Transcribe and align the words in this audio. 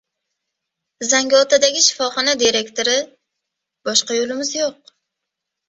Zangiotadagi 1.11 1.83
shifoxona 1.89 2.35
direktori: 2.45 2.97
"Boshqa 3.91 4.21
yo‘limiz 4.23 4.57
yo‘q" 4.59 4.95